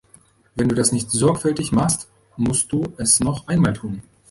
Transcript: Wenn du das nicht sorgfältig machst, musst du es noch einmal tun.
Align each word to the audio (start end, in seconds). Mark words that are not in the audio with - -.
Wenn 0.55 0.67
du 0.67 0.73
das 0.73 0.91
nicht 0.91 1.11
sorgfältig 1.11 1.71
machst, 1.71 2.09
musst 2.35 2.71
du 2.71 2.91
es 2.97 3.19
noch 3.19 3.47
einmal 3.47 3.73
tun. 3.73 4.01